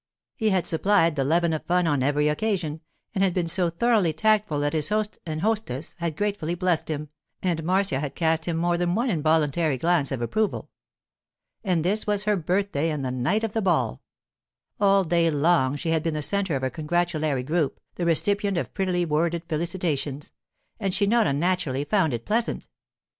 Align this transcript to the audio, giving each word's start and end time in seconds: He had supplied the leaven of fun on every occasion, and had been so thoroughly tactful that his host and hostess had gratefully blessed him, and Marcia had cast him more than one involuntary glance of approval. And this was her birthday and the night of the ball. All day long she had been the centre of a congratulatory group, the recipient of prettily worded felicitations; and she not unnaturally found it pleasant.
He 0.35 0.49
had 0.49 0.65
supplied 0.65 1.15
the 1.15 1.23
leaven 1.23 1.53
of 1.53 1.63
fun 1.65 1.85
on 1.85 2.01
every 2.01 2.27
occasion, 2.27 2.81
and 3.13 3.23
had 3.23 3.35
been 3.35 3.47
so 3.47 3.69
thoroughly 3.69 4.13
tactful 4.13 4.59
that 4.61 4.73
his 4.73 4.89
host 4.89 5.19
and 5.27 5.41
hostess 5.41 5.95
had 5.99 6.17
gratefully 6.17 6.55
blessed 6.55 6.89
him, 6.89 7.09
and 7.43 7.63
Marcia 7.63 7.99
had 7.99 8.15
cast 8.15 8.45
him 8.45 8.57
more 8.57 8.79
than 8.79 8.95
one 8.95 9.11
involuntary 9.11 9.77
glance 9.77 10.11
of 10.11 10.19
approval. 10.19 10.71
And 11.63 11.85
this 11.85 12.07
was 12.07 12.23
her 12.23 12.35
birthday 12.35 12.89
and 12.89 13.05
the 13.05 13.11
night 13.11 13.43
of 13.43 13.53
the 13.53 13.61
ball. 13.61 14.01
All 14.79 15.03
day 15.03 15.29
long 15.29 15.75
she 15.75 15.89
had 15.91 16.01
been 16.01 16.15
the 16.15 16.23
centre 16.23 16.55
of 16.55 16.63
a 16.63 16.71
congratulatory 16.71 17.43
group, 17.43 17.79
the 17.93 18.05
recipient 18.07 18.57
of 18.57 18.73
prettily 18.73 19.05
worded 19.05 19.43
felicitations; 19.47 20.31
and 20.79 20.95
she 20.95 21.05
not 21.05 21.27
unnaturally 21.27 21.83
found 21.83 22.11
it 22.15 22.25
pleasant. 22.25 22.67